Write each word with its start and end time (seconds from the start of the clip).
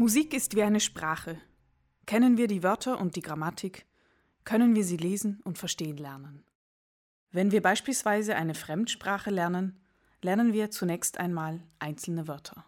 Musik 0.00 0.32
ist 0.32 0.56
wie 0.56 0.62
eine 0.62 0.80
Sprache. 0.80 1.36
Kennen 2.06 2.38
wir 2.38 2.46
die 2.46 2.62
Wörter 2.62 2.98
und 2.98 3.16
die 3.16 3.20
Grammatik, 3.20 3.84
können 4.44 4.74
wir 4.74 4.82
sie 4.82 4.96
lesen 4.96 5.42
und 5.44 5.58
verstehen 5.58 5.98
lernen. 5.98 6.42
Wenn 7.32 7.52
wir 7.52 7.60
beispielsweise 7.60 8.34
eine 8.34 8.54
Fremdsprache 8.54 9.28
lernen, 9.28 9.78
lernen 10.22 10.54
wir 10.54 10.70
zunächst 10.70 11.20
einmal 11.20 11.60
einzelne 11.80 12.26
Wörter. 12.28 12.64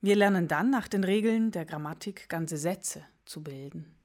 Wir 0.00 0.14
lernen 0.14 0.46
dann 0.46 0.70
nach 0.70 0.86
den 0.86 1.02
Regeln 1.02 1.50
der 1.50 1.64
Grammatik 1.64 2.28
ganze 2.28 2.56
Sätze 2.56 3.02
zu 3.24 3.42
bilden. 3.42 3.97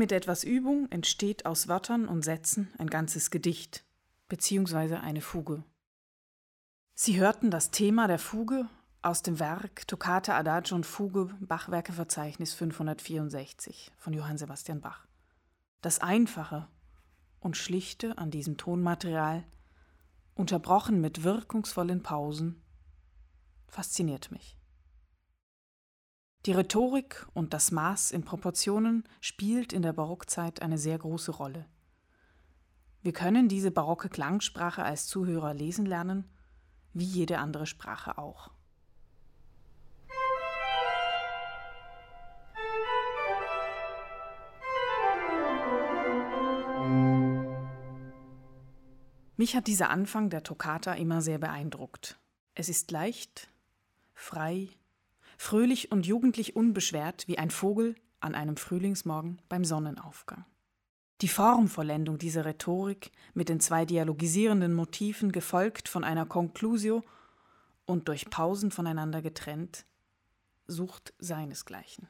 Mit 0.00 0.12
etwas 0.12 0.44
Übung 0.44 0.90
entsteht 0.90 1.44
aus 1.44 1.68
Wörtern 1.68 2.08
und 2.08 2.24
Sätzen 2.24 2.72
ein 2.78 2.88
ganzes 2.88 3.30
Gedicht 3.30 3.84
bzw. 4.30 4.94
eine 4.94 5.20
Fuge. 5.20 5.62
Sie 6.94 7.20
hörten 7.20 7.50
das 7.50 7.70
Thema 7.70 8.08
der 8.08 8.18
Fuge 8.18 8.66
aus 9.02 9.20
dem 9.20 9.38
Werk 9.38 9.86
Toccata 9.86 10.38
Adagio 10.38 10.74
und 10.74 10.86
Fuge 10.86 11.28
Bachwerkeverzeichnis 11.40 12.54
564 12.54 13.92
von 13.98 14.14
Johann 14.14 14.38
Sebastian 14.38 14.80
Bach. 14.80 15.06
Das 15.82 15.98
Einfache 15.98 16.66
und 17.38 17.58
Schlichte 17.58 18.16
an 18.16 18.30
diesem 18.30 18.56
Tonmaterial, 18.56 19.44
unterbrochen 20.34 21.02
mit 21.02 21.24
wirkungsvollen 21.24 22.02
Pausen, 22.02 22.62
fasziniert 23.68 24.32
mich. 24.32 24.56
Die 26.46 26.52
Rhetorik 26.52 27.26
und 27.34 27.52
das 27.52 27.70
Maß 27.70 28.12
in 28.12 28.24
Proportionen 28.24 29.04
spielt 29.20 29.74
in 29.74 29.82
der 29.82 29.92
Barockzeit 29.92 30.62
eine 30.62 30.78
sehr 30.78 30.96
große 30.96 31.32
Rolle. 31.32 31.66
Wir 33.02 33.12
können 33.12 33.46
diese 33.46 33.70
barocke 33.70 34.08
Klangsprache 34.08 34.82
als 34.82 35.06
Zuhörer 35.06 35.52
lesen 35.52 35.84
lernen, 35.84 36.24
wie 36.94 37.04
jede 37.04 37.38
andere 37.38 37.66
Sprache 37.66 38.16
auch. 38.16 38.50
Mich 49.36 49.56
hat 49.56 49.66
dieser 49.66 49.90
Anfang 49.90 50.30
der 50.30 50.42
Toccata 50.42 50.94
immer 50.94 51.20
sehr 51.20 51.38
beeindruckt. 51.38 52.18
Es 52.54 52.70
ist 52.70 52.90
leicht, 52.90 53.48
frei 54.14 54.70
fröhlich 55.40 55.90
und 55.90 56.06
jugendlich 56.06 56.54
unbeschwert 56.54 57.26
wie 57.26 57.38
ein 57.38 57.50
Vogel 57.50 57.94
an 58.20 58.34
einem 58.34 58.58
Frühlingsmorgen 58.58 59.40
beim 59.48 59.64
Sonnenaufgang. 59.64 60.44
Die 61.22 61.28
Formvollendung 61.28 62.18
dieser 62.18 62.44
Rhetorik 62.44 63.10
mit 63.32 63.48
den 63.48 63.58
zwei 63.58 63.86
dialogisierenden 63.86 64.74
Motiven 64.74 65.32
gefolgt 65.32 65.88
von 65.88 66.04
einer 66.04 66.26
Conclusio 66.26 67.02
und 67.86 68.08
durch 68.08 68.28
Pausen 68.28 68.70
voneinander 68.70 69.22
getrennt, 69.22 69.86
sucht 70.66 71.14
seinesgleichen. 71.18 72.06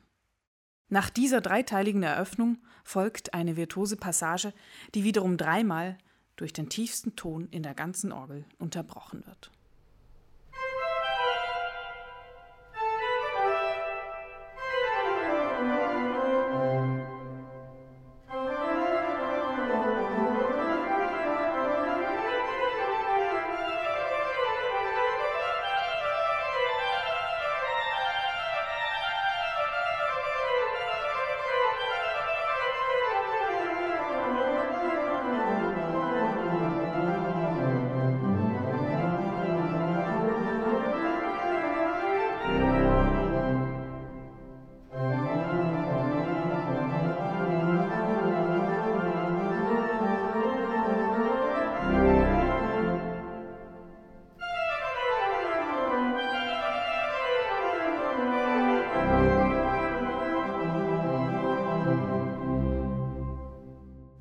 Nach 0.88 1.08
dieser 1.08 1.40
dreiteiligen 1.40 2.02
Eröffnung 2.02 2.58
folgt 2.82 3.32
eine 3.32 3.56
virtuose 3.56 3.96
Passage, 3.96 4.52
die 4.96 5.04
wiederum 5.04 5.36
dreimal 5.36 5.98
durch 6.34 6.52
den 6.52 6.68
tiefsten 6.68 7.14
Ton 7.14 7.46
in 7.52 7.62
der 7.62 7.74
ganzen 7.74 8.10
Orgel 8.10 8.44
unterbrochen 8.58 9.24
wird. 9.24 9.52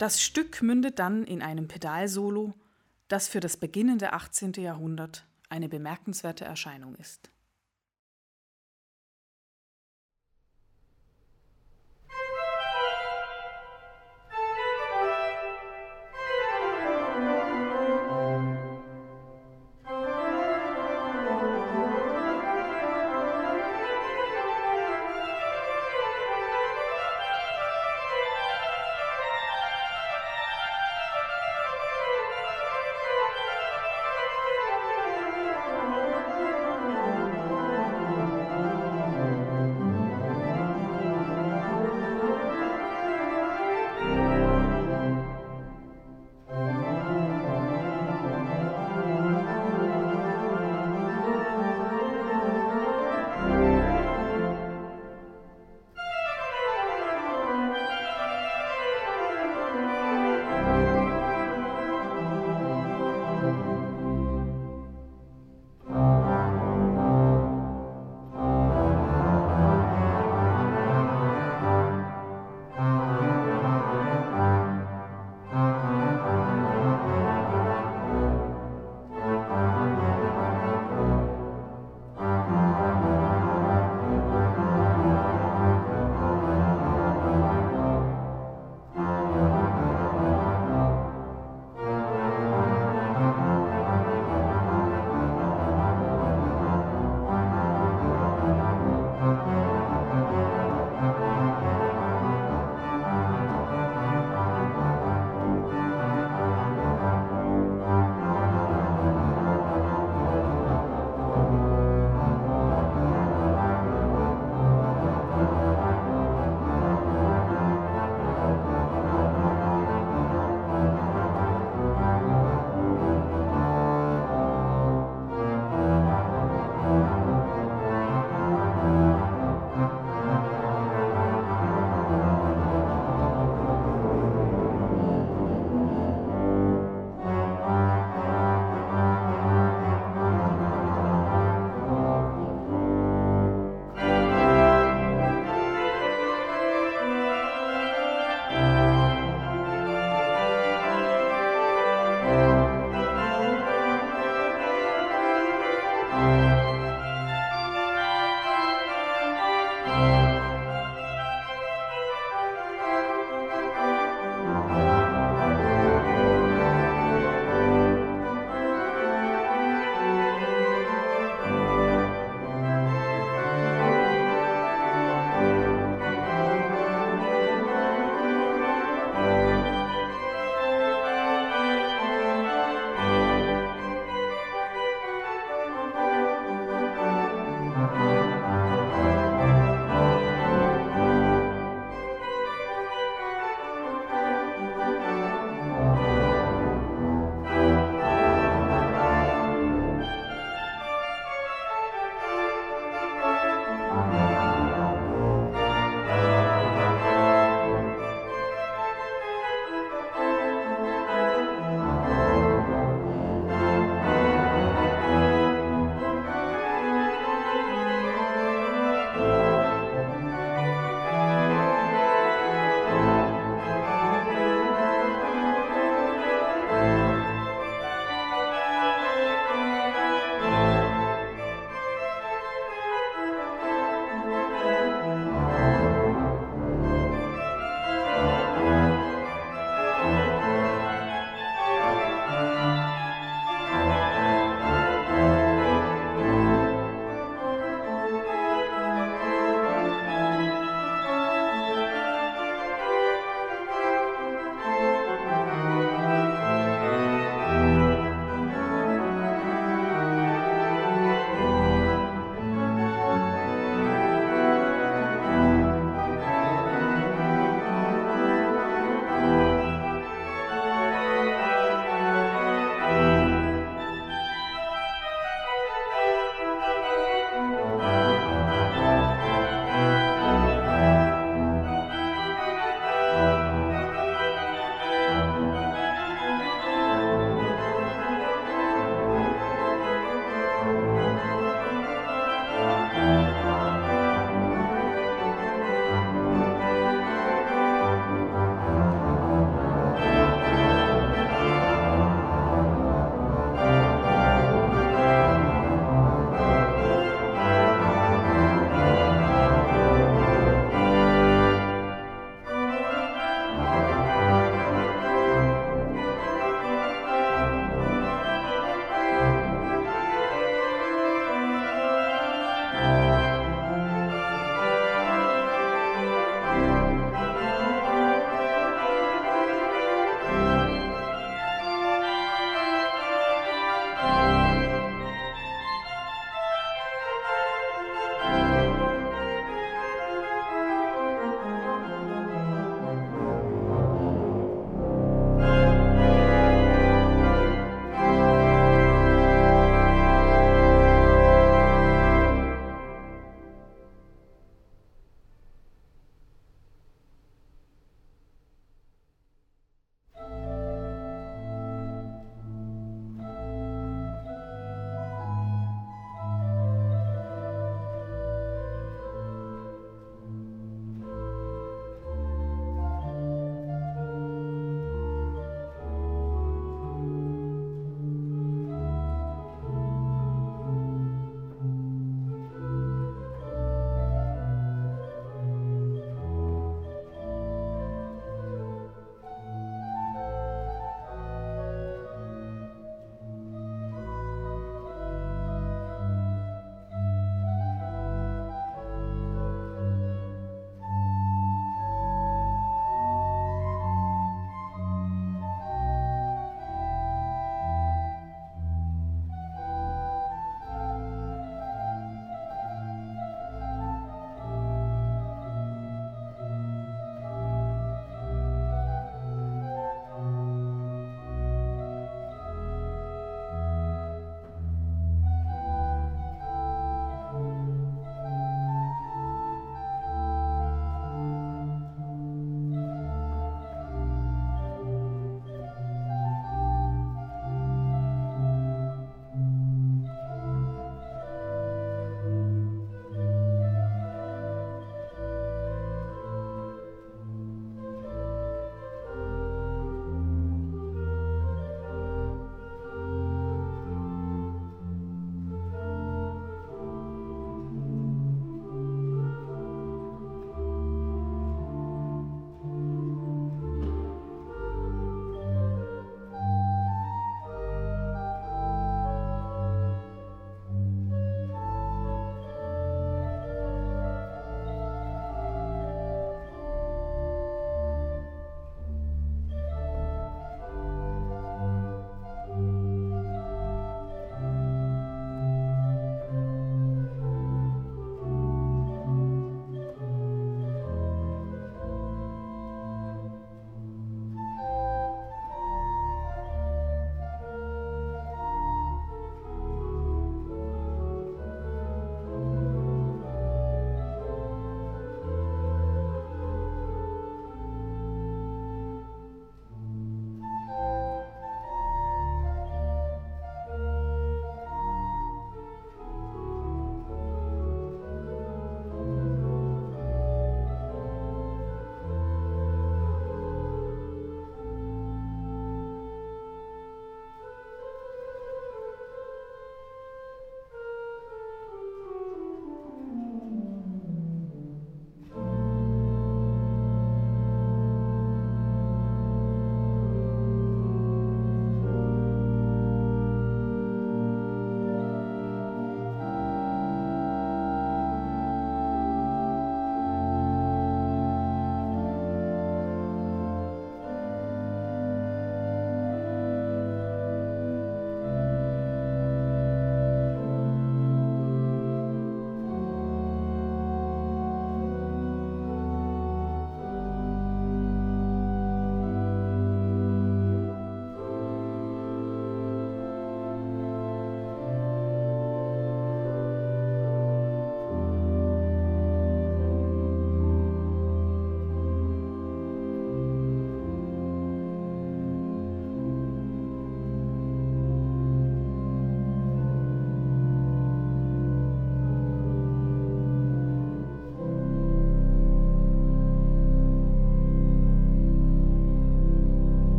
Das 0.00 0.22
Stück 0.22 0.62
mündet 0.62 0.98
dann 0.98 1.24
in 1.24 1.42
einem 1.42 1.68
Pedalsolo, 1.68 2.54
das 3.08 3.28
für 3.28 3.40
das 3.40 3.58
beginnende 3.58 4.14
18. 4.14 4.54
Jahrhundert 4.54 5.26
eine 5.50 5.68
bemerkenswerte 5.68 6.46
Erscheinung 6.46 6.94
ist. 6.94 7.30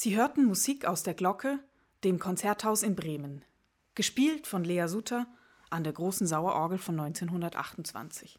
Sie 0.00 0.16
hörten 0.16 0.44
Musik 0.44 0.84
aus 0.84 1.02
der 1.02 1.14
Glocke, 1.14 1.58
dem 2.04 2.20
Konzerthaus 2.20 2.84
in 2.84 2.94
Bremen, 2.94 3.44
gespielt 3.96 4.46
von 4.46 4.62
Lea 4.62 4.86
Sutter 4.86 5.26
an 5.70 5.82
der 5.82 5.92
großen 5.92 6.24
Sauerorgel 6.24 6.78
von 6.78 7.00
1928. 7.00 8.38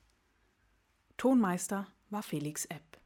Tonmeister 1.18 1.86
war 2.10 2.24
Felix 2.24 2.64
Epp. 2.64 2.99